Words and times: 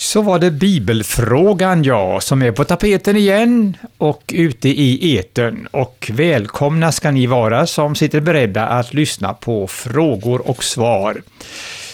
Så 0.00 0.22
var 0.22 0.38
det 0.38 0.50
bibelfrågan 0.50 1.82
ja, 1.82 2.20
som 2.20 2.42
är 2.42 2.52
på 2.52 2.64
tapeten 2.64 3.16
igen 3.16 3.76
och 3.98 4.22
ute 4.34 4.68
i 4.68 5.18
etern. 5.18 5.68
Och 5.70 6.10
välkomna 6.14 6.92
ska 6.92 7.10
ni 7.10 7.26
vara 7.26 7.66
som 7.66 7.94
sitter 7.94 8.20
beredda 8.20 8.66
att 8.66 8.94
lyssna 8.94 9.34
på 9.34 9.66
frågor 9.66 10.48
och 10.48 10.64
svar. 10.64 11.22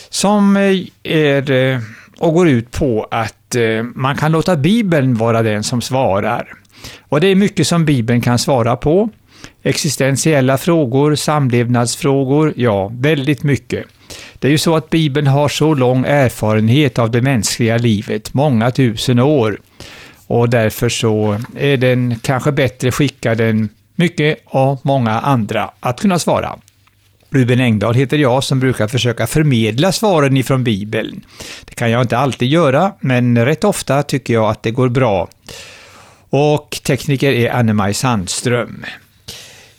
Som 0.09 0.57
eh, 0.57 0.81
är 1.03 1.51
eh, 1.51 1.81
och 2.19 2.35
går 2.35 2.49
ut 2.49 2.71
på 2.71 3.09
att 3.11 3.55
eh, 3.55 3.83
man 3.95 4.17
kan 4.17 4.33
låta 4.33 4.57
Bibeln 4.57 5.15
vara 5.15 5.43
den 5.43 5.63
som 5.63 5.81
svarar. 5.81 6.53
Och 7.09 7.21
det 7.21 7.27
är 7.29 7.35
mycket 7.35 7.67
som 7.67 7.85
Bibeln 7.85 8.21
kan 8.21 8.39
svara 8.39 8.77
på. 8.77 9.09
Existentiella 9.63 10.59
frågor, 10.59 11.15
samlevnadsfrågor, 11.15 12.53
ja, 12.57 12.91
väldigt 12.95 13.43
mycket. 13.43 13.85
Det 14.45 14.49
är 14.49 14.53
ju 14.53 14.59
så 14.59 14.77
att 14.77 14.91
Bibeln 14.91 15.27
har 15.27 15.49
så 15.49 15.75
lång 15.75 16.05
erfarenhet 16.05 16.99
av 16.99 17.11
det 17.11 17.23
mänskliga 17.23 17.79
livet, 17.79 18.35
många 18.35 18.71
tusen 18.71 19.19
år. 19.19 19.61
Och 20.27 20.51
därför 20.51 20.89
så 20.89 21.41
är 21.57 21.77
den 21.77 22.19
kanske 22.23 22.53
bättre 22.53 22.93
skickad 22.93 23.41
än 23.41 23.69
mycket 23.95 24.39
och 24.45 24.81
många 24.83 25.11
andra 25.11 25.71
att 25.81 26.01
kunna 26.01 26.19
svara. 26.19 26.59
Ruben 27.31 27.61
Engdahl 27.61 27.95
heter 27.95 28.17
jag 28.19 28.45
som 28.45 28.61
brukar 28.61 28.89
försöka 28.89 29.27
förmedla 29.27 29.93
svaren 29.93 30.37
ifrån 30.37 30.65
Bibeln. 30.65 31.25
Det 31.65 31.75
kan 31.75 31.91
jag 31.91 32.03
inte 32.03 32.19
alltid 32.19 32.49
göra, 32.49 32.93
men 33.01 33.45
rätt 33.45 33.65
ofta 33.65 34.03
tycker 34.03 34.35
jag 34.35 34.51
att 34.51 34.63
det 34.63 34.71
går 34.71 34.89
bra. 34.89 35.29
Och 36.31 36.81
tekniker 36.87 37.33
är 37.33 37.51
Anne-Maj 37.51 37.95
Sandström. 37.95 38.85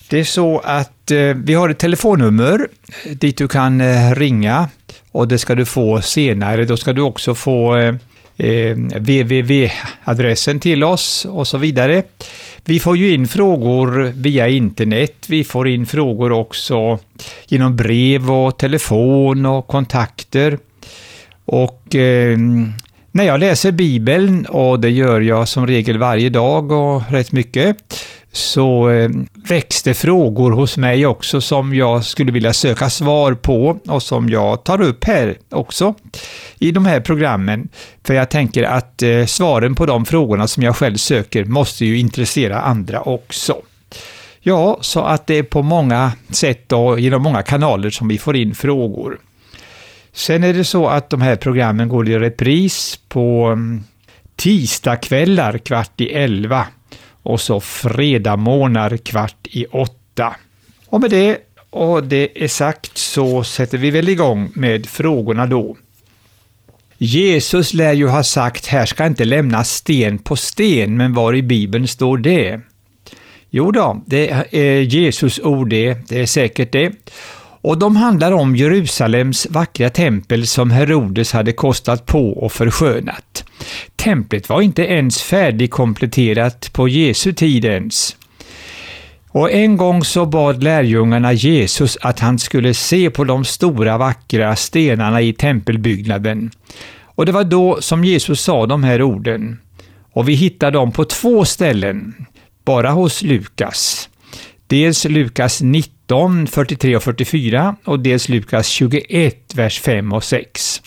Det 0.10 0.20
är 0.20 0.24
så 0.24 0.60
att 0.60 1.12
eh, 1.12 1.20
vi 1.20 1.54
har 1.54 1.70
ett 1.70 1.78
telefonnummer 1.78 2.68
dit 3.06 3.38
du 3.38 3.48
kan 3.48 3.82
eh, 3.82 4.16
ringa 4.16 4.70
och 5.12 5.28
det 5.28 5.38
ska 5.38 5.56
du 5.56 5.66
få 5.66 6.02
senare. 6.02 6.66
Då 6.66 6.78
ska 6.78 6.94
du 6.94 7.02
också 7.02 7.36
få 7.36 7.78
eh, 7.78 7.96
eh 8.38 8.76
www-adressen 8.76 10.60
till 10.60 10.84
oss 10.84 11.26
och 11.26 11.48
så 11.48 11.58
vidare. 11.58 12.04
Vi 12.66 12.80
får 12.80 12.98
ju 12.98 13.14
in 13.14 13.28
frågor 13.28 14.12
via 14.16 14.48
internet. 14.48 15.26
Vi 15.28 15.44
får 15.44 15.68
in 15.68 15.86
frågor 15.86 16.32
också 16.32 17.00
genom 17.48 17.76
brev 17.76 18.32
och 18.32 18.58
telefon 18.58 19.46
och 19.46 19.68
kontakter. 19.68 20.58
Och 21.46 21.96
eh, 21.96 22.38
när 23.12 23.24
jag 23.24 23.40
läser 23.40 23.72
Bibeln, 23.72 24.46
och 24.46 24.80
det 24.80 24.90
gör 24.90 25.22
jag 25.22 25.48
som 25.48 25.68
regel 25.68 25.98
varje 25.98 26.30
dag 26.30 26.72
och 26.72 27.04
rätt 27.10 27.32
mycket, 27.32 27.78
så 28.36 28.90
eh, 28.90 29.10
växte 29.34 29.94
frågor 29.94 30.52
hos 30.52 30.78
mig 30.78 31.06
också 31.06 31.42
som 31.42 31.76
jag 31.76 32.06
skulle 32.06 32.32
vilja 32.32 32.54
söka 32.54 32.90
svar 32.90 33.34
på 33.34 33.80
och 33.88 34.04
som 34.04 34.30
jag 34.30 34.64
tar 34.64 34.82
upp 34.82 35.04
här 35.04 35.38
också 35.50 35.96
i 36.60 36.72
de 36.72 36.86
här 36.86 37.00
programmen. 37.00 37.70
För 38.04 38.14
jag 38.14 38.30
tänker 38.30 38.64
att 38.64 39.02
eh, 39.02 39.26
svaren 39.26 39.76
på 39.76 39.86
de 39.86 40.06
frågorna 40.06 40.48
som 40.48 40.64
jag 40.64 40.76
själv 40.76 40.98
söker 40.98 41.46
måste 41.46 41.86
ju 41.86 42.00
intressera 42.00 42.62
andra 42.62 43.02
också. 43.02 43.58
Ja, 44.40 44.78
så 44.82 45.02
att 45.02 45.28
det 45.28 45.36
är 45.36 45.44
på 45.44 45.62
många 45.62 46.12
sätt 46.30 46.72
och 46.72 47.00
genom 47.00 47.22
många 47.22 47.42
kanaler 47.42 47.90
som 47.90 48.08
vi 48.08 48.18
får 48.18 48.36
in 48.36 48.56
frågor. 48.56 49.20
Sen 50.14 50.44
är 50.44 50.54
det 50.54 50.64
så 50.64 50.88
att 50.88 51.10
de 51.10 51.22
här 51.22 51.36
programmen 51.36 51.90
går 51.90 52.10
i 52.10 52.20
repris 52.20 53.00
på 53.08 53.46
mm, 53.46 53.84
tisdagkvällar 54.36 55.52
tisdagskvällar 55.52 55.58
kvart 55.58 56.02
i 56.02 56.10
elva 56.10 56.68
och 57.26 57.42
så 57.42 57.60
fredagmorgnar 57.60 58.98
kvart 58.98 59.48
i 59.48 59.66
åtta. 59.66 60.36
Och 60.86 61.02
med 61.02 61.10
det 61.10 61.38
och 61.70 62.04
det 62.04 62.44
är 62.44 62.48
sagt 62.48 62.98
så 62.98 63.44
sätter 63.44 63.78
vi 63.78 63.92
väl 63.92 64.10
igång 64.10 64.52
med 64.54 64.86
frågorna 64.86 65.46
då. 65.46 65.78
Jesus 66.98 67.74
lär 67.74 67.94
ju 67.94 68.08
ha 68.08 68.24
sagt, 68.24 68.68
här 68.68 68.86
ska 68.86 69.06
inte 69.06 69.26
lämnas 69.26 69.72
sten 69.72 70.18
på 70.18 70.36
sten, 70.36 70.98
men 70.98 71.14
var 71.14 71.36
i 71.36 71.42
Bibeln 71.42 71.88
står 71.88 72.18
det? 72.18 72.62
Jo 73.50 73.72
då, 73.72 74.04
det 74.06 74.30
är 74.52 74.80
Jesus 74.82 75.40
ord 75.40 75.70
det, 75.70 75.98
det 76.08 76.22
är 76.22 76.26
säkert 76.26 76.72
det. 76.72 76.92
Och 77.66 77.78
de 77.78 77.96
handlar 77.96 78.32
om 78.32 78.56
Jerusalems 78.56 79.48
vackra 79.50 79.90
tempel 79.90 80.48
som 80.48 80.72
Herodes 80.72 81.34
hade 81.34 81.52
kostat 81.52 82.06
på 82.06 82.30
och 82.30 82.52
förskönat. 82.52 83.44
Templet 83.96 84.50
var 84.50 84.62
inte 84.62 84.82
ens 84.82 85.22
färdigkompletterat 85.22 86.74
på 86.74 86.88
Jesu 86.88 87.34
tid 87.34 87.66
ens. 87.66 88.16
Och 89.30 89.52
en 89.52 89.78
gång 89.78 90.04
så 90.04 90.26
bad 90.26 90.64
lärjungarna 90.64 91.34
Jesus 91.34 91.98
att 92.02 92.20
han 92.20 92.40
skulle 92.40 92.74
se 92.74 93.10
på 93.10 93.24
de 93.24 93.46
stora 93.46 93.98
vackra 93.98 94.56
stenarna 94.56 95.22
i 95.22 95.34
tempelbyggnaden. 95.34 96.52
Och 97.04 97.26
det 97.26 97.32
var 97.32 97.44
då 97.44 97.82
som 97.82 98.04
Jesus 98.04 98.42
sa 98.42 98.66
de 98.66 98.84
här 98.84 99.02
orden. 99.02 99.60
Och 100.12 100.30
vi 100.30 100.34
hittar 100.34 100.72
dem 100.72 100.92
på 100.92 101.06
två 101.06 101.46
ställen, 101.46 102.26
bara 102.66 102.92
hos 102.92 103.22
Lukas. 103.22 104.10
Dels 104.68 105.06
Lukas 105.06 105.62
19, 105.62 105.95
43 106.48 106.96
och 106.96 107.04
44 107.04 107.76
och 107.84 108.00
dels 108.00 108.30
Lukas 108.30 108.68
21, 108.68 109.56
vers 109.56 109.80
5 109.80 110.14
och 110.14 110.24
6. 110.24 110.82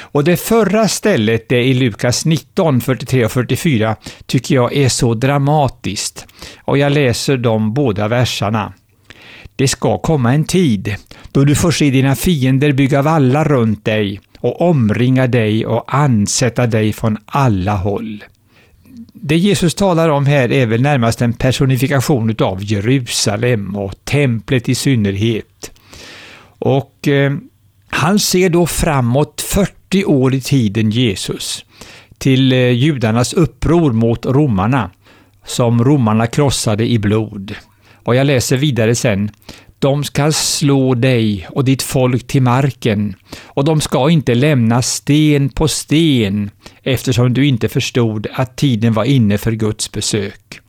Och 0.00 0.24
det 0.24 0.36
förra 0.36 0.88
stället, 0.88 1.48
det 1.48 1.64
i 1.64 1.74
Lukas 1.74 2.24
19, 2.24 2.80
43 2.80 3.24
och 3.24 3.32
44, 3.32 3.96
tycker 4.26 4.54
jag 4.54 4.76
är 4.76 4.88
så 4.88 5.14
dramatiskt. 5.14 6.26
Och 6.58 6.78
jag 6.78 6.92
läser 6.92 7.36
de 7.36 7.74
båda 7.74 8.08
verserna. 8.08 8.72
Det 9.56 9.68
ska 9.68 9.98
komma 9.98 10.34
en 10.34 10.44
tid 10.44 10.96
då 11.32 11.44
du 11.44 11.54
får 11.54 11.70
se 11.70 11.90
dina 11.90 12.16
fiender 12.16 12.72
bygga 12.72 13.02
vallar 13.02 13.44
runt 13.44 13.84
dig 13.84 14.20
och 14.38 14.60
omringa 14.60 15.26
dig 15.26 15.66
och 15.66 15.94
ansätta 15.94 16.66
dig 16.66 16.92
från 16.92 17.18
alla 17.26 17.76
håll. 17.76 18.24
Det 19.12 19.36
Jesus 19.36 19.74
talar 19.74 20.08
om 20.08 20.26
här 20.26 20.52
är 20.52 20.66
väl 20.66 20.82
närmast 20.82 21.22
en 21.22 21.32
personifikation 21.32 22.36
av 22.40 22.64
Jerusalem 22.64 23.76
och 23.76 23.94
templet 24.04 24.68
i 24.68 24.74
synnerhet. 24.74 25.72
Och 26.58 27.08
eh, 27.08 27.32
han 27.88 28.18
ser 28.18 28.48
då 28.48 28.66
framåt 28.66 29.40
40 29.40 30.04
år 30.04 30.34
i 30.34 30.40
tiden 30.40 30.90
Jesus, 30.90 31.64
till 32.18 32.52
eh, 32.52 32.58
judarnas 32.58 33.32
uppror 33.32 33.92
mot 33.92 34.26
romarna, 34.26 34.90
som 35.44 35.84
romarna 35.84 36.26
krossade 36.26 36.86
i 36.86 36.98
blod. 36.98 37.54
Och 38.04 38.14
jag 38.14 38.26
läser 38.26 38.56
vidare 38.56 38.94
sen. 38.94 39.30
De 39.84 40.04
ska 40.04 40.32
slå 40.32 40.94
dig 40.94 41.46
och 41.50 41.64
ditt 41.64 41.82
folk 41.82 42.26
till 42.26 42.42
marken, 42.42 43.14
och 43.44 43.64
de 43.64 43.80
ska 43.80 44.10
inte 44.10 44.34
lämna 44.34 44.82
sten 44.82 45.48
på 45.48 45.68
sten, 45.68 46.50
eftersom 46.82 47.34
du 47.34 47.46
inte 47.46 47.68
förstod 47.68 48.26
att 48.34 48.56
tiden 48.56 48.92
var 48.92 49.04
inne 49.04 49.38
för 49.38 49.52
Guds 49.52 49.92
besök. 49.92 50.60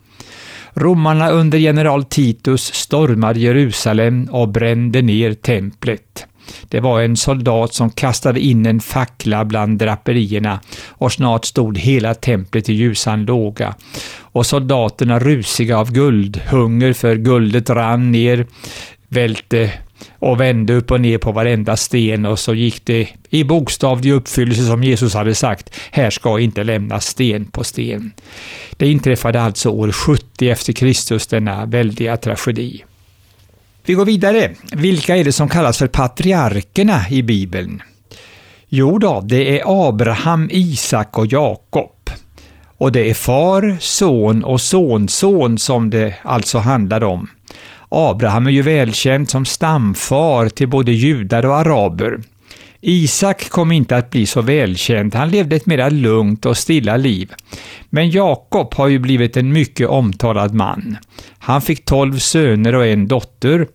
Romarna 0.73 1.29
under 1.29 1.57
general 1.57 2.03
Titus 2.03 2.73
stormade 2.73 3.39
Jerusalem 3.39 4.27
och 4.31 4.49
brände 4.49 5.01
ner 5.01 5.33
templet. 5.33 6.25
Det 6.69 6.79
var 6.79 7.01
en 7.01 7.17
soldat 7.17 7.73
som 7.73 7.89
kastade 7.89 8.39
in 8.39 8.65
en 8.65 8.79
fackla 8.79 9.45
bland 9.45 9.79
draperierna 9.79 10.59
och 10.87 11.11
snart 11.11 11.45
stod 11.45 11.77
hela 11.77 12.13
templet 12.13 12.69
i 12.69 12.73
ljusan 12.73 13.25
låga. 13.25 13.75
Och 14.19 14.45
soldaterna 14.45 15.19
rusiga 15.19 15.77
av 15.77 15.91
guld, 15.91 16.41
hunger 16.47 16.93
för 16.93 17.15
guldet 17.15 17.69
rann 17.69 18.11
ner, 18.11 18.47
välte 19.07 19.71
och 20.19 20.41
vände 20.41 20.73
upp 20.73 20.91
och 20.91 21.01
ner 21.01 21.17
på 21.17 21.31
varenda 21.31 21.77
sten 21.77 22.25
och 22.25 22.39
så 22.39 22.53
gick 22.53 22.85
det 22.85 23.07
i 23.29 23.43
bokstavlig 23.43 24.11
uppfyllelse 24.11 24.65
som 24.65 24.83
Jesus 24.83 25.13
hade 25.13 25.35
sagt, 25.35 25.69
här 25.91 26.09
ska 26.09 26.39
inte 26.39 26.63
lämnas 26.63 27.05
sten 27.05 27.45
på 27.45 27.63
sten. 27.63 28.11
Det 28.77 28.87
inträffade 28.87 29.41
alltså 29.41 29.69
år 29.69 29.91
70 29.91 30.49
efter 30.49 30.73
Kristus, 30.73 31.27
denna 31.27 31.65
väldiga 31.65 32.17
tragedi. 32.17 32.83
Vi 33.85 33.93
går 33.93 34.05
vidare. 34.05 34.51
Vilka 34.71 35.15
är 35.15 35.23
det 35.23 35.31
som 35.31 35.49
kallas 35.49 35.77
för 35.77 35.87
patriarkerna 35.87 37.09
i 37.09 37.23
Bibeln? 37.23 37.81
Jo 38.69 38.99
då, 38.99 39.21
det 39.21 39.59
är 39.59 39.87
Abraham, 39.87 40.49
Isak 40.51 41.17
och 41.17 41.25
Jakob. 41.25 42.09
Och 42.77 42.91
det 42.91 43.09
är 43.09 43.13
far, 43.13 43.77
son 43.79 44.43
och 44.43 44.61
sonson 44.61 45.57
som 45.57 45.89
det 45.89 46.15
alltså 46.23 46.57
handlar 46.57 47.03
om. 47.03 47.27
Abraham 47.89 48.47
är 48.47 48.51
ju 48.51 48.61
välkänd 48.61 49.29
som 49.29 49.45
stamfar 49.45 50.49
till 50.49 50.67
både 50.67 50.91
judar 50.91 51.45
och 51.45 51.55
araber. 51.55 52.19
Isak 52.81 53.49
kom 53.49 53.71
inte 53.71 53.97
att 53.97 54.09
bli 54.09 54.25
så 54.25 54.41
välkänd, 54.41 55.15
han 55.15 55.29
levde 55.29 55.55
ett 55.55 55.65
mera 55.65 55.89
lugnt 55.89 56.45
och 56.45 56.57
stilla 56.57 56.97
liv. 56.97 57.33
Men 57.89 58.09
Jakob 58.09 58.73
har 58.73 58.87
ju 58.87 58.99
blivit 58.99 59.37
en 59.37 59.53
mycket 59.53 59.87
omtalad 59.87 60.53
man. 60.53 60.97
Han 61.37 61.61
fick 61.61 61.85
tolv 61.85 62.17
söner 62.17 62.75
och 62.75 62.85
en 62.85 63.07
dotter, 63.07 63.67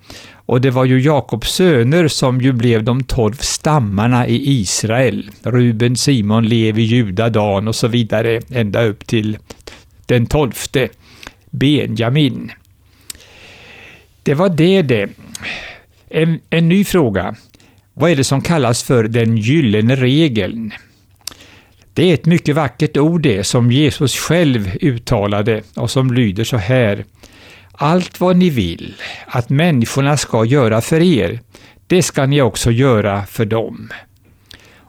och 0.46 0.60
det 0.60 0.70
var 0.70 0.84
ju 0.84 1.00
Jakobs 1.00 1.54
söner 1.54 2.08
som 2.08 2.40
ju 2.40 2.52
blev 2.52 2.84
de 2.84 3.04
tolv 3.04 3.34
stammarna 3.34 4.26
i 4.26 4.60
Israel. 4.60 5.30
Ruben, 5.42 5.96
Simon, 5.96 6.48
Levi, 6.48 6.82
Juda, 6.82 7.28
Dan 7.28 7.68
och 7.68 7.74
så 7.74 7.88
vidare, 7.88 8.40
ända 8.50 8.84
upp 8.84 9.06
till 9.06 9.38
den 10.06 10.26
tolfte, 10.26 10.88
Benjamin. 11.50 12.52
Det 14.22 14.34
var 14.34 14.48
det 14.48 14.82
det. 14.82 15.08
En, 16.08 16.40
en 16.50 16.68
ny 16.68 16.84
fråga. 16.84 17.34
Vad 17.94 18.10
är 18.10 18.16
det 18.16 18.24
som 18.24 18.42
kallas 18.42 18.82
för 18.82 19.04
den 19.04 19.36
gyllene 19.36 19.96
regeln? 19.96 20.72
Det 21.94 22.10
är 22.10 22.14
ett 22.14 22.26
mycket 22.26 22.56
vackert 22.56 22.96
ord 22.96 23.22
det, 23.22 23.44
som 23.44 23.72
Jesus 23.72 24.16
själv 24.16 24.70
uttalade 24.80 25.62
och 25.76 25.90
som 25.90 26.12
lyder 26.12 26.44
så 26.44 26.56
här. 26.56 27.04
Allt 27.72 28.20
vad 28.20 28.36
ni 28.36 28.50
vill 28.50 28.94
att 29.26 29.50
människorna 29.50 30.16
ska 30.16 30.44
göra 30.44 30.80
för 30.80 31.00
er, 31.02 31.40
det 31.86 32.02
ska 32.02 32.26
ni 32.26 32.42
också 32.42 32.70
göra 32.70 33.26
för 33.26 33.44
dem. 33.44 33.90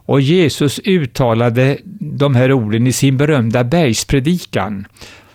Och 0.05 0.21
Jesus 0.21 0.79
uttalade 0.79 1.77
de 1.99 2.35
här 2.35 2.51
orden 2.51 2.87
i 2.87 2.91
sin 2.91 3.17
berömda 3.17 3.63
bergspredikan, 3.63 4.87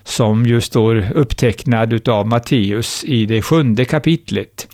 som 0.06 0.47
ju 0.47 0.61
står 0.61 1.12
upptecknad 1.14 2.08
av 2.08 2.26
Matteus 2.26 3.05
i 3.05 3.26
det 3.26 3.43
sjunde 3.43 3.85
kapitlet. 3.85 4.69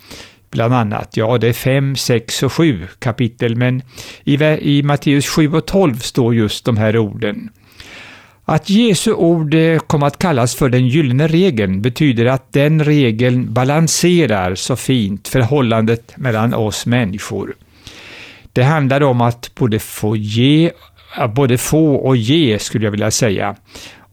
Bland 0.51 0.73
annat, 0.73 1.17
ja 1.17 1.37
det 1.37 1.47
är 1.47 1.53
fem, 1.53 1.95
sex 1.95 2.43
och 2.43 2.53
sju 2.53 2.87
kapitel, 2.99 3.55
men 3.55 3.81
i, 4.23 4.43
i 4.43 4.83
Matteus 4.83 5.27
7 5.27 5.53
och 5.53 5.65
12 5.65 5.95
står 5.95 6.35
just 6.35 6.65
de 6.65 6.77
här 6.77 6.97
orden. 6.97 7.49
Att 8.45 8.69
Jesu 8.69 9.13
ord 9.13 9.53
eh, 9.53 9.79
kom 9.79 10.03
att 10.03 10.19
kallas 10.19 10.55
för 10.55 10.69
den 10.69 10.87
gyllene 10.87 11.27
regeln 11.27 11.81
betyder 11.81 12.25
att 12.25 12.53
den 12.53 12.83
regeln 12.83 13.53
balanserar 13.53 14.55
så 14.55 14.75
fint 14.75 15.27
förhållandet 15.27 16.17
mellan 16.17 16.53
oss 16.53 16.85
människor. 16.85 17.55
Det 18.53 18.63
handlar 18.63 19.03
om 19.03 19.21
att 19.21 19.51
både 19.55 19.79
få, 19.79 20.15
ge, 20.15 20.71
både 21.35 21.57
få 21.57 21.95
och 21.95 22.17
ge, 22.17 22.59
skulle 22.59 22.85
jag 22.85 22.91
vilja 22.91 23.11
säga. 23.11 23.55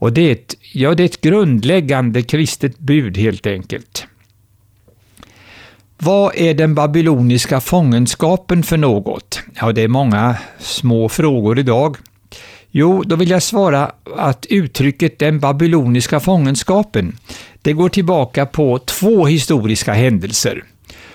Och 0.01 0.13
det 0.13 0.21
är, 0.21 0.31
ett, 0.31 0.55
ja, 0.73 0.95
det 0.95 1.03
är 1.03 1.05
ett 1.05 1.21
grundläggande 1.21 2.21
kristet 2.21 2.79
bud 2.79 3.17
helt 3.17 3.47
enkelt. 3.47 4.05
Vad 5.97 6.35
är 6.35 6.53
den 6.53 6.75
babyloniska 6.75 7.61
fångenskapen 7.61 8.63
för 8.63 8.77
något? 8.77 9.41
Ja, 9.53 9.71
det 9.71 9.81
är 9.81 9.87
många 9.87 10.35
små 10.59 11.09
frågor 11.09 11.59
idag. 11.59 11.97
Jo, 12.71 13.03
då 13.03 13.15
vill 13.15 13.29
jag 13.29 13.43
svara 13.43 13.91
att 14.17 14.45
uttrycket 14.49 15.19
den 15.19 15.39
babyloniska 15.39 16.19
fångenskapen, 16.19 17.17
det 17.61 17.73
går 17.73 17.89
tillbaka 17.89 18.45
på 18.45 18.79
två 18.79 19.25
historiska 19.25 19.93
händelser. 19.93 20.63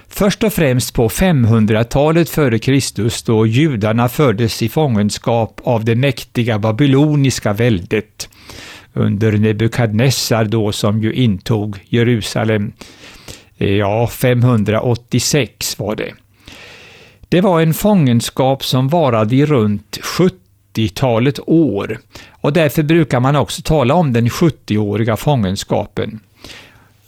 Först 0.08 0.42
och 0.42 0.52
främst 0.52 0.94
på 0.94 1.08
500-talet 1.08 2.28
före 2.28 2.58
Kristus 2.58 3.22
då 3.22 3.46
judarna 3.46 4.08
fördes 4.08 4.62
i 4.62 4.68
fångenskap 4.68 5.60
av 5.64 5.84
det 5.84 5.94
mäktiga 5.94 6.58
babyloniska 6.58 7.52
väldet 7.52 8.28
under 8.96 9.32
Nebukadnessar 9.32 10.44
då 10.44 10.72
som 10.72 11.02
ju 11.02 11.12
intog 11.12 11.78
Jerusalem. 11.88 12.72
Eh, 13.58 13.70
ja, 13.70 14.06
586 14.06 15.78
var 15.78 15.96
det. 15.96 16.14
Det 17.28 17.40
var 17.40 17.60
en 17.60 17.74
fångenskap 17.74 18.64
som 18.64 18.88
varade 18.88 19.36
i 19.36 19.46
runt 19.46 19.98
70-talet 20.02 21.38
år 21.46 21.98
och 22.30 22.52
därför 22.52 22.82
brukar 22.82 23.20
man 23.20 23.36
också 23.36 23.62
tala 23.62 23.94
om 23.94 24.12
den 24.12 24.28
70-åriga 24.28 25.16
fångenskapen. 25.16 26.20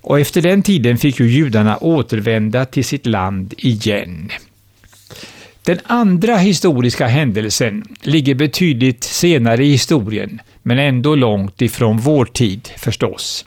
Och 0.01 0.21
efter 0.21 0.43
den 0.43 0.63
tiden 0.63 0.99
fick 0.99 1.21
ju 1.21 1.27
judarna 1.27 1.77
återvända 1.77 2.65
till 2.65 2.85
sitt 2.85 3.07
land 3.07 3.55
igen. 3.57 4.31
Den 5.69 5.81
andra 5.87 6.37
historiska 6.37 7.07
händelsen 7.07 7.85
ligger 8.03 8.35
betydligt 8.35 9.05
senare 9.05 9.65
i 9.65 9.71
historien, 9.71 10.41
men 10.63 10.79
ändå 10.79 11.15
långt 11.15 11.63
ifrån 11.63 11.99
vår 11.99 12.25
tid 12.25 12.69
förstås. 12.77 13.47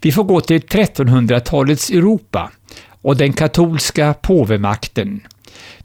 Vi 0.00 0.12
får 0.12 0.24
gå 0.24 0.40
till 0.40 0.60
1300-talets 0.60 1.90
Europa 1.90 2.50
och 3.02 3.16
den 3.16 3.32
katolska 3.32 4.14
påvemakten. 4.14 5.20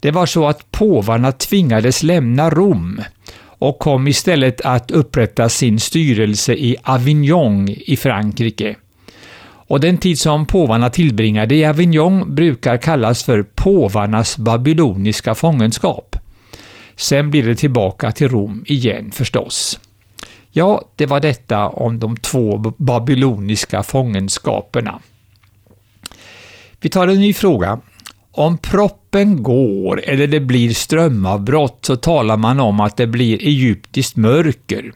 Det 0.00 0.10
var 0.10 0.26
så 0.26 0.46
att 0.46 0.70
påvarna 0.70 1.32
tvingades 1.32 2.02
lämna 2.02 2.50
Rom 2.50 3.02
och 3.40 3.78
kom 3.78 4.08
istället 4.08 4.60
att 4.60 4.90
upprätta 4.90 5.48
sin 5.48 5.80
styrelse 5.80 6.54
i 6.54 6.76
Avignon 6.82 7.68
i 7.68 7.96
Frankrike. 7.96 8.76
Och 9.68 9.80
den 9.80 9.98
tid 9.98 10.18
som 10.18 10.46
påvarna 10.46 10.90
tillbringade 10.90 11.54
i 11.54 11.64
Avignon 11.64 12.34
brukar 12.34 12.76
kallas 12.76 13.22
för 13.22 13.42
påvarnas 13.42 14.38
babyloniska 14.38 15.34
fångenskap. 15.34 16.16
Sen 16.96 17.30
blir 17.30 17.42
det 17.42 17.54
tillbaka 17.54 18.12
till 18.12 18.28
Rom 18.28 18.64
igen 18.66 19.10
förstås. 19.10 19.80
Ja, 20.50 20.82
det 20.96 21.06
var 21.06 21.20
detta 21.20 21.68
om 21.68 21.98
de 21.98 22.16
två 22.16 22.58
babyloniska 22.78 23.82
fångenskaperna. 23.82 25.00
Vi 26.80 26.88
tar 26.88 27.08
en 27.08 27.20
ny 27.20 27.34
fråga. 27.34 27.80
Om 28.32 28.58
proppen 28.58 29.42
går 29.42 30.02
eller 30.04 30.26
det 30.26 30.40
blir 30.40 30.74
strömavbrott 30.74 31.78
så 31.82 31.96
talar 31.96 32.36
man 32.36 32.60
om 32.60 32.80
att 32.80 32.96
det 32.96 33.06
blir 33.06 33.42
egyptiskt 33.42 34.16
mörker. 34.16 34.92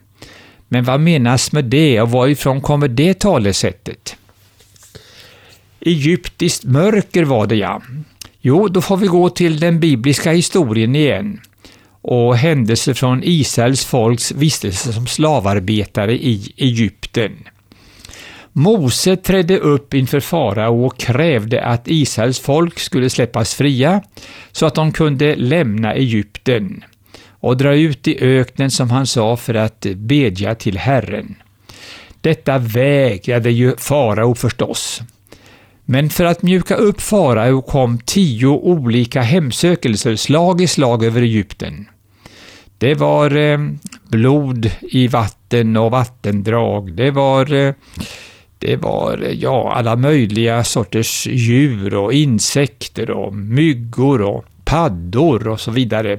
Men 0.69 0.84
vad 0.84 1.00
menas 1.00 1.52
med 1.52 1.64
det 1.64 2.00
och 2.00 2.10
varifrån 2.10 2.60
kommer 2.60 2.88
det 2.88 3.14
talesättet? 3.14 4.16
Egyptiskt 5.84 6.64
mörker 6.64 7.25
var 7.25 7.46
det 7.46 7.56
ja. 7.56 7.82
Jo, 8.40 8.69
då 8.69 8.81
får 8.81 8.96
vi 8.96 9.06
gå 9.06 9.31
till 9.31 9.61
den 9.61 9.81
bibliska 9.81 10.32
historien 10.32 10.96
igen 10.96 11.40
och 12.02 12.37
händelser 12.37 12.94
från 12.94 13.20
Israels 13.25 13.84
folks 13.84 14.32
vistelse 14.32 14.93
som 14.93 15.06
slavarbetare 15.06 16.12
i 16.12 16.52
Egypten. 16.56 17.32
Mose 18.52 19.17
trädde 19.17 19.58
upp 19.58 19.94
inför 19.94 20.20
farao 20.20 20.87
och 20.87 20.99
krävde 20.99 21.64
att 21.64 21.88
Israels 21.88 22.40
folk 22.40 22.79
skulle 22.79 23.11
släppas 23.11 23.55
fria 23.55 24.02
så 24.52 24.67
att 24.67 24.75
de 24.75 24.93
kunde 24.93 25.37
lämna 25.37 25.94
Egypten 25.94 26.84
och 27.29 27.56
dra 27.56 27.75
ut 27.75 28.08
i 28.08 28.19
öknen 28.20 28.70
som 28.70 28.90
han 28.90 29.06
sa 29.06 29.37
för 29.37 29.55
att 29.55 29.87
bedja 29.96 30.55
till 30.55 30.79
Herren. 30.79 31.34
Detta 32.20 32.58
vägrade 32.58 33.50
ju 33.50 33.76
farao 33.76 34.34
förstås. 34.34 35.02
Men 35.84 36.11
för 36.11 36.25
att 36.25 36.43
mjuka 36.43 36.75
upp 36.75 37.00
farao 37.00 37.62
kom 37.62 37.99
tio 37.99 38.46
olika 38.46 39.23
hemsökelser 39.23 40.17
slag 40.17 40.61
i 40.61 40.67
slag 40.67 41.05
över 41.05 41.23
Egypten. 41.23 41.87
Det 42.79 42.94
var 42.94 43.37
eh, 43.37 43.58
blod 44.08 44.70
i 44.81 45.08
vatten 45.08 45.76
och 45.76 45.90
vattendrag. 45.90 46.93
Det 46.93 47.11
var, 47.11 47.52
eh, 47.52 47.75
det 48.58 48.76
var 48.76 49.23
eh, 49.23 49.31
ja, 49.31 49.73
alla 49.75 49.96
möjliga 49.96 50.64
sorters 50.64 51.26
djur 51.26 51.94
och 51.94 52.12
insekter 52.12 53.11
och 53.11 53.34
myggor 53.34 54.23
och 54.23 54.44
paddor 54.64 55.49
och 55.49 55.61
så 55.61 55.70
vidare. 55.70 56.19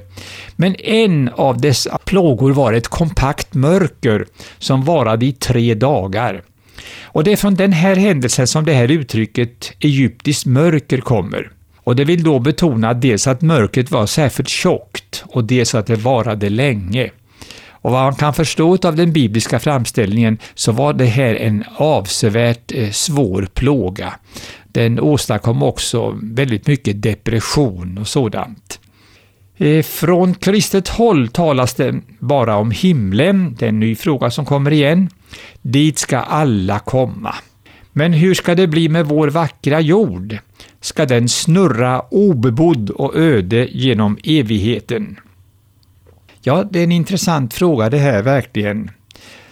Men 0.56 0.74
en 0.74 1.28
av 1.28 1.60
dessa 1.60 1.98
plågor 1.98 2.52
var 2.52 2.72
ett 2.72 2.88
kompakt 2.88 3.54
mörker 3.54 4.26
som 4.58 4.84
varade 4.84 5.26
i 5.26 5.32
tre 5.32 5.74
dagar. 5.74 6.42
Och 7.02 7.24
det 7.24 7.32
är 7.32 7.36
från 7.36 7.54
den 7.54 7.72
här 7.72 7.96
händelsen 7.96 8.46
som 8.46 8.64
det 8.64 8.72
här 8.72 8.90
uttrycket 8.90 9.72
egyptiskt 9.80 10.46
mörker 10.46 10.98
kommer. 10.98 11.50
Och 11.76 11.96
det 11.96 12.04
vill 12.04 12.22
då 12.22 12.38
betona 12.38 12.94
dels 12.94 13.26
att 13.26 13.42
mörkret 13.42 13.90
var 13.90 14.06
särskilt 14.06 14.48
tjockt 14.48 15.24
och 15.26 15.44
dels 15.44 15.74
att 15.74 15.86
det 15.86 15.96
varade 15.96 16.50
länge. 16.50 17.10
Och 17.84 17.92
vad 17.92 18.02
man 18.02 18.14
kan 18.14 18.34
förstå 18.34 18.78
av 18.82 18.96
den 18.96 19.12
bibliska 19.12 19.58
framställningen 19.58 20.38
så 20.54 20.72
var 20.72 20.92
det 20.92 21.04
här 21.04 21.34
en 21.34 21.64
avsevärt 21.76 22.72
eh, 22.74 22.90
svår 22.90 23.48
plåga. 23.54 24.14
Den 24.64 25.00
åstadkom 25.00 25.62
också 25.62 26.18
väldigt 26.22 26.66
mycket 26.66 27.02
depression 27.02 27.98
och 27.98 28.08
sådant. 28.08 28.80
Eh, 29.56 29.82
från 29.82 30.34
kristet 30.34 30.88
håll 30.88 31.28
talas 31.28 31.74
det 31.74 31.94
bara 32.18 32.56
om 32.56 32.70
himlen, 32.70 33.56
det 33.58 33.64
är 33.64 33.68
en 33.68 33.80
ny 33.80 33.94
fråga 33.94 34.30
som 34.30 34.44
kommer 34.44 34.72
igen. 34.72 35.08
Dit 35.62 35.98
ska 35.98 36.18
alla 36.18 36.78
komma. 36.78 37.34
Men 37.92 38.12
hur 38.12 38.34
ska 38.34 38.54
det 38.54 38.66
bli 38.66 38.88
med 38.88 39.06
vår 39.06 39.28
vackra 39.28 39.80
jord? 39.80 40.38
Ska 40.80 41.06
den 41.06 41.28
snurra 41.28 42.00
obebodd 42.00 42.90
och 42.90 43.16
öde 43.16 43.68
genom 43.70 44.18
evigheten? 44.24 45.16
Ja, 46.42 46.64
det 46.70 46.78
är 46.78 46.84
en 46.84 46.92
intressant 46.92 47.54
fråga 47.54 47.90
det 47.90 47.98
här 47.98 48.22
verkligen. 48.22 48.90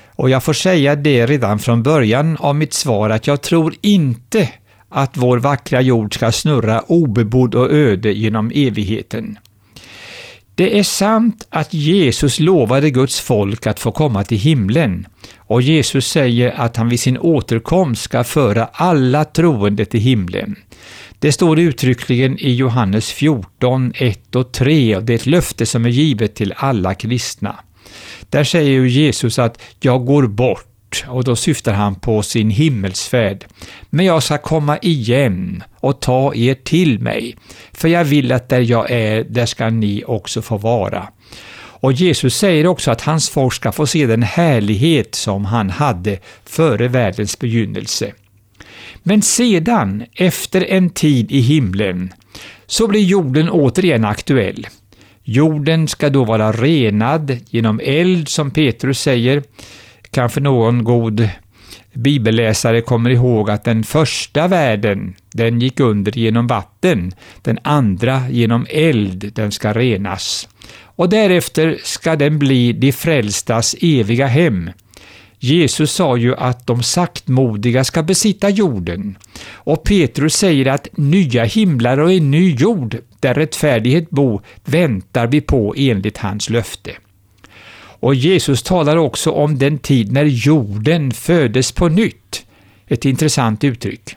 Och 0.07 0.31
jag 0.31 0.43
får 0.43 0.53
säga 0.53 0.97
det 0.97 1.27
redan 1.27 1.59
från 1.59 1.83
början 1.83 2.37
av 2.41 2.55
mitt 2.55 2.73
svar 2.73 3.11
att 3.11 3.27
jag 3.27 3.43
tror 3.43 3.75
inte 3.81 4.49
att 4.89 5.17
vår 5.17 5.39
vackra 5.39 5.81
jord 5.81 6.15
ska 6.15 6.33
snurra 6.33 6.81
obebodd 6.81 7.55
och 7.55 7.73
öde 7.73 8.13
genom 8.13 8.53
evigheten. 8.55 9.39
Det 10.63 10.79
är 10.79 10.83
sant 10.83 11.47
att 11.51 11.75
Jesus 11.75 12.41
lovade 12.41 12.91
Guds 12.91 13.21
folk 13.21 13.67
att 13.67 13.81
få 13.81 13.93
komma 13.93 14.25
till 14.25 14.39
himlen 14.39 15.07
och 15.37 15.63
Jesus 15.63 16.07
säger 16.07 16.61
att 16.61 16.77
han 16.77 16.89
vid 16.89 17.01
sin 17.01 17.19
återkomst 17.19 18.03
ska 18.03 18.25
föra 18.25 18.69
alla 18.73 19.25
troende 19.25 19.85
till 19.85 20.01
himlen. 20.01 20.57
Det 21.19 21.33
står 21.33 21.59
uttryckligen 21.59 22.39
i 22.39 22.55
Johannes 22.55 23.13
14, 23.13 23.93
1 23.95 24.37
och 24.37 24.53
3 24.53 24.97
och 24.97 25.03
det 25.03 25.13
är 25.13 25.15
ett 25.15 25.27
löfte 25.27 25.67
som 25.67 25.85
är 25.85 25.91
givet 25.91 26.35
till 26.35 26.55
alla 26.57 26.95
kristna. 26.95 27.57
Där 28.31 28.45
säger 28.45 28.71
ju 28.71 28.89
Jesus 28.89 29.39
att 29.39 29.63
”jag 29.81 30.07
går 30.07 30.27
bort” 30.27 30.72
och 31.09 31.25
då 31.25 31.37
syftar 31.37 31.73
han 31.73 31.95
på 31.95 32.23
sin 32.23 32.51
himmelsfärd. 32.51 33.45
Men 33.91 34.07
jag 34.07 34.23
ska 34.23 34.39
komma 34.39 34.79
igen 34.79 35.63
och 35.81 36.01
ta 36.01 36.35
er 36.35 36.55
till 36.55 36.99
mig, 37.01 37.37
för 37.73 37.89
jag 37.89 38.05
vill 38.05 38.33
att 38.33 38.49
där 38.49 38.61
jag 38.61 38.91
är, 38.91 39.25
där 39.25 39.47
ska 39.47 39.71
ni 39.71 40.05
också 40.07 40.43
få 40.43 40.57
vara. 40.57 41.09
Och 41.83 41.93
Jesus 41.93 42.37
säger 42.37 42.67
också 42.67 42.91
att 42.91 43.01
hans 43.01 43.31
folk 43.31 43.55
ska 43.55 43.73
få 43.73 43.87
se 43.87 44.07
den 44.07 44.23
härlighet 44.23 45.15
som 45.15 45.45
han 45.45 45.71
hade 45.71 46.19
före 46.45 46.89
världens 46.89 47.39
begynnelse. 47.39 48.13
Men 49.03 49.23
sedan, 49.23 50.05
efter 50.15 50.65
en 50.71 50.91
tid 50.91 51.33
i 51.33 51.41
himlen, 51.41 52.13
så 52.67 52.89
blir 52.89 53.01
jorden 53.01 53.51
återigen 53.51 54.05
aktuell. 54.05 54.67
Jorden 55.25 55.89
ska 55.89 56.11
då 56.11 56.25
vara 56.25 56.53
renad 56.53 57.39
genom 57.51 57.81
eld, 57.85 58.29
som 58.29 58.51
Petrus 58.51 59.01
säger. 59.01 59.43
Kanske 60.15 60.41
någon 60.41 60.85
god 60.85 61.29
bibelläsare 61.93 62.81
kommer 62.81 63.11
ihåg 63.11 63.51
att 63.51 63.65
den 63.65 63.85
första 63.85 64.49
världen, 64.49 65.15
den 65.33 65.61
gick 65.61 65.81
under 65.81 66.19
genom 66.19 66.47
vatten, 66.47 67.13
den 67.43 67.59
andra 67.63 68.23
genom 68.31 68.67
eld, 68.71 69.33
den 69.35 69.53
ska 69.53 69.73
renas. 69.73 70.49
Och 70.81 71.09
därefter 71.09 71.79
ska 71.83 72.17
den 72.17 72.39
bli 72.39 72.73
de 72.73 72.93
frälstas 72.93 73.77
eviga 73.81 74.27
hem. 74.27 74.71
Jesus 75.39 75.93
sa 75.93 76.17
ju 76.17 76.35
att 76.37 76.67
de 76.67 76.83
saktmodiga 76.83 77.85
ska 77.85 78.03
besitta 78.03 78.49
jorden. 78.49 79.19
Och 79.53 79.85
Petrus 79.85 80.35
säger 80.35 80.67
att 80.67 80.89
nya 80.93 81.45
himlar 81.45 81.99
och 81.99 82.13
en 82.13 82.31
ny 82.31 82.55
jord, 82.55 82.97
där 83.21 83.35
rättfärdighet 83.35 84.11
bor, 84.11 84.43
väntar 84.65 85.27
vi 85.27 85.41
på 85.41 85.75
enligt 85.77 86.19
hans 86.19 86.51
löfte. 86.51 86.93
Och 88.03 88.15
Jesus 88.15 88.63
talar 88.63 88.97
också 88.97 89.31
om 89.31 89.59
den 89.59 89.79
tid 89.79 90.13
när 90.13 90.25
jorden 90.25 91.11
föddes 91.13 91.73
på 91.73 91.89
nytt. 91.89 92.47
Ett 92.87 93.05
intressant 93.05 93.65
uttryck. 93.65 94.17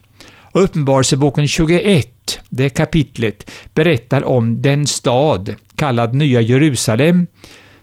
Uppenbarelseboken 0.52 1.48
21, 1.48 2.40
det 2.50 2.70
kapitlet, 2.70 3.52
berättar 3.74 4.24
om 4.24 4.62
den 4.62 4.88
stad, 4.88 5.56
kallad 5.76 6.14
Nya 6.16 6.42
Jerusalem, 6.42 7.28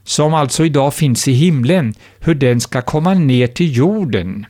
som 0.05 0.35
alltså 0.35 0.65
idag 0.65 0.95
finns 0.95 1.29
i 1.29 1.33
himlen, 1.33 1.95
hur 2.21 2.35
den 2.35 2.61
ska 2.61 2.83
komma 2.83 3.15
ner 3.15 3.47
till 3.47 3.77
jorden. 3.77 4.47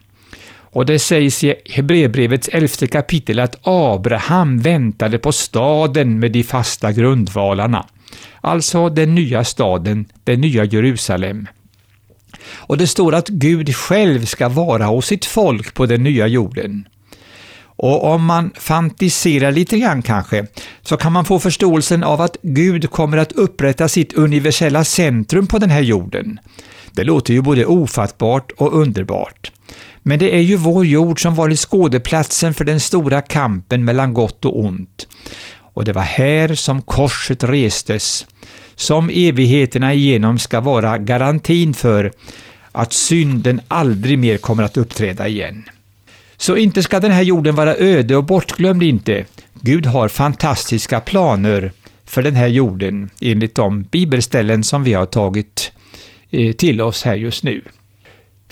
Och 0.55 0.87
det 0.87 0.99
sägs 0.99 1.45
i 1.45 1.55
Hebreerbrevets 1.71 2.49
elfte 2.49 2.87
kapitel 2.87 3.39
att 3.39 3.59
Abraham 3.63 4.59
väntade 4.59 5.19
på 5.19 5.33
staden 5.33 6.19
med 6.19 6.33
de 6.33 6.43
fasta 6.43 6.93
grundvalarna. 6.93 7.87
Alltså 8.41 8.89
den 8.89 9.15
nya 9.15 9.45
staden, 9.45 10.07
den 10.25 10.41
nya 10.41 10.65
Jerusalem. 10.65 11.47
Och 12.51 12.79
det 12.79 12.87
står 12.87 13.15
att 13.15 13.29
Gud 13.29 13.77
själv 13.77 14.25
ska 14.25 14.49
vara 14.49 14.85
hos 14.85 15.07
sitt 15.07 15.25
folk 15.25 15.75
på 15.75 15.87
den 15.87 16.03
nya 16.03 16.27
jorden. 16.27 16.89
Och 17.77 18.05
om 18.05 18.25
man 18.25 18.51
fantiserar 18.55 19.53
lite 19.53 19.79
grann 19.79 20.03
kanske, 20.03 20.47
så 20.83 20.97
kan 20.97 21.13
man 21.13 21.25
få 21.25 21.39
förståelsen 21.39 22.05
av 22.05 22.21
att 22.21 22.37
Gud 22.43 22.91
kommer 22.91 23.17
att 23.17 23.33
upprätta 23.33 23.89
sitt 23.89 24.13
universella 24.13 24.85
centrum 24.85 25.47
på 25.47 25.59
den 25.59 25.71
här 25.71 25.81
jorden. 25.81 26.41
Det 26.93 27.05
låter 27.05 27.35
ju 27.35 27.43
både 27.43 27.67
ofattbart 27.67 28.53
och 28.57 28.75
underbart. 28.75 29.53
Men 30.03 30.19
det 30.19 30.37
är 30.37 30.41
ju 30.41 30.57
vår 30.57 30.87
jord 30.87 31.23
som 31.23 31.35
varit 31.35 31.59
skådeplatsen 31.59 32.55
för 32.55 32.65
den 32.65 32.81
stora 32.81 33.21
kampen 33.21 33.85
mellan 33.85 34.15
gott 34.15 34.45
och 34.45 34.59
ont. 34.59 35.07
Och 35.75 35.85
det 35.85 35.93
var 35.93 36.03
här 36.03 36.55
som 36.55 36.83
korset 36.83 37.45
restes, 37.45 38.27
som 38.75 39.11
evigheterna 39.11 39.95
igenom 39.95 40.39
ska 40.39 40.61
vara 40.61 40.99
garantin 40.99 41.75
för 41.75 42.13
att 42.73 42.93
synden 42.93 43.61
aldrig 43.69 44.19
mer 44.19 44.37
kommer 44.39 44.63
att 44.63 44.77
uppträda 44.77 45.29
igen. 45.29 45.65
Så 46.37 46.57
inte 46.57 46.83
ska 46.83 47.01
den 47.01 47.13
här 47.13 47.23
jorden 47.23 47.55
vara 47.55 47.77
öde 47.77 48.17
och 48.17 48.25
bortglömd 48.25 48.83
inte. 48.83 49.25
Gud 49.61 49.87
har 49.87 50.09
fantastiska 50.09 51.01
planer 51.01 51.73
för 52.05 52.23
den 52.23 52.35
här 52.35 52.47
jorden 52.47 53.11
enligt 53.21 53.55
de 53.55 53.83
bibelställen 53.83 54.65
som 54.65 54.85
vi 54.85 54.93
har 54.93 55.07
tagit 55.07 55.73
eh, 56.31 56.53
till 56.53 56.81
oss 56.81 57.03
här 57.03 57.15
just 57.15 57.45
nu. 57.45 57.63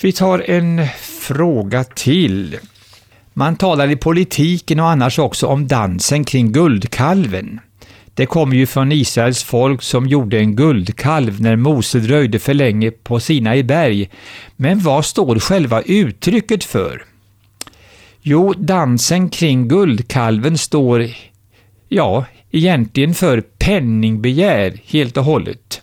Vi 0.00 0.12
tar 0.12 0.38
en 0.50 0.86
fråga 1.00 1.84
till. 1.84 2.58
Man 3.32 3.56
talar 3.56 3.90
i 3.90 3.96
politiken 3.96 4.80
och 4.80 4.88
annars 4.88 5.18
också 5.18 5.46
om 5.46 5.66
dansen 5.66 6.24
kring 6.24 6.52
guldkalven. 6.52 7.60
Det 8.14 8.26
kommer 8.26 8.56
ju 8.56 8.66
från 8.66 8.92
Israels 8.92 9.42
folk 9.42 9.82
som 9.82 10.06
gjorde 10.06 10.38
en 10.38 10.56
guldkalv 10.56 11.40
när 11.40 11.56
Mose 11.56 11.98
dröjde 11.98 12.38
för 12.38 12.54
länge 12.54 12.90
på 12.90 13.20
Sinai 13.20 13.62
berg. 13.62 14.10
Men 14.56 14.80
vad 14.80 15.04
står 15.04 15.38
själva 15.38 15.82
uttrycket 15.82 16.64
för? 16.64 17.04
Jo, 18.22 18.52
dansen 18.52 19.28
kring 19.28 19.68
guldkalven 19.68 20.58
står, 20.58 21.06
ja, 21.88 22.24
egentligen 22.50 23.14
för 23.14 23.40
penningbegär 23.40 24.80
helt 24.84 25.16
och 25.16 25.24
hållet. 25.24 25.82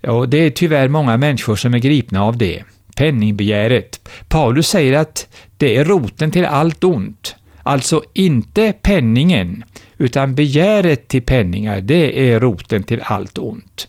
Ja, 0.00 0.26
det 0.26 0.38
är 0.38 0.50
tyvärr 0.50 0.88
många 0.88 1.16
människor 1.16 1.56
som 1.56 1.74
är 1.74 1.78
gripna 1.78 2.22
av 2.22 2.36
det, 2.36 2.64
penningbegäret. 2.96 4.08
Paulus 4.28 4.68
säger 4.68 4.92
att 4.98 5.28
det 5.56 5.76
är 5.76 5.84
roten 5.84 6.30
till 6.30 6.44
allt 6.44 6.84
ont. 6.84 7.36
Alltså 7.62 8.02
inte 8.14 8.72
penningen, 8.82 9.64
utan 9.98 10.34
begäret 10.34 11.08
till 11.08 11.22
penningar, 11.22 11.80
det 11.80 12.30
är 12.30 12.40
roten 12.40 12.82
till 12.82 13.00
allt 13.04 13.38
ont. 13.38 13.88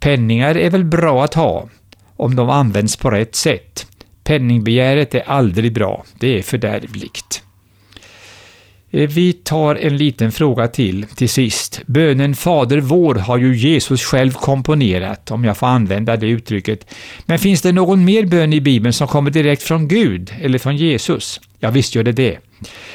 Penningar 0.00 0.56
är 0.56 0.70
väl 0.70 0.84
bra 0.84 1.24
att 1.24 1.34
ha, 1.34 1.68
om 2.16 2.36
de 2.36 2.50
används 2.50 2.96
på 2.96 3.10
rätt 3.10 3.34
sätt. 3.34 3.86
Penningbegäret 4.24 5.14
är 5.14 5.22
aldrig 5.28 5.72
bra, 5.72 6.04
det 6.18 6.38
är 6.38 6.42
fördärvligt. 6.42 7.42
Eh, 8.90 9.08
vi 9.08 9.32
tar 9.32 9.74
en 9.74 9.96
liten 9.96 10.32
fråga 10.32 10.68
till, 10.68 11.06
till 11.06 11.28
sist. 11.28 11.80
Bönen 11.86 12.34
Fader 12.34 12.80
vår 12.80 13.14
har 13.14 13.38
ju 13.38 13.56
Jesus 13.56 14.02
själv 14.02 14.32
komponerat, 14.32 15.30
om 15.30 15.44
jag 15.44 15.56
får 15.56 15.66
använda 15.66 16.16
det 16.16 16.26
uttrycket. 16.26 16.94
Men 17.26 17.38
finns 17.38 17.62
det 17.62 17.72
någon 17.72 18.04
mer 18.04 18.26
bön 18.26 18.52
i 18.52 18.60
Bibeln 18.60 18.92
som 18.92 19.08
kommer 19.08 19.30
direkt 19.30 19.62
från 19.62 19.88
Gud 19.88 20.34
eller 20.42 20.58
från 20.58 20.76
Jesus? 20.76 21.40
Ja, 21.58 21.70
visst 21.70 21.94
gör 21.94 22.02
det 22.02 22.12
det. 22.12 22.38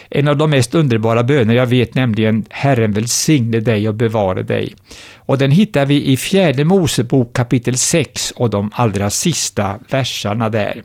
En 0.09 0.27
av 0.27 0.37
de 0.37 0.49
mest 0.49 0.75
underbara 0.75 1.23
böner 1.23 1.53
jag 1.53 1.65
vet 1.65 1.95
nämligen 1.95 2.45
Herren 2.49 2.91
välsigne 2.91 3.59
dig 3.59 3.87
och 3.87 3.95
bevare 3.95 4.43
dig. 4.43 4.75
Och 5.15 5.37
den 5.37 5.51
hittar 5.51 5.85
vi 5.85 6.05
i 6.05 6.17
fjärde 6.17 6.65
Mosebok 6.65 7.33
kapitel 7.35 7.77
6 7.77 8.31
och 8.31 8.49
de 8.49 8.71
allra 8.73 9.09
sista 9.09 9.79
verserna 9.89 10.49
där. 10.49 10.81